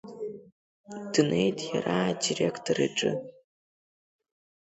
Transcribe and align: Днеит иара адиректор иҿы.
Днеит 1.13 1.57
иара 1.71 1.95
адиректор 2.11 2.77
иҿы. 2.85 3.11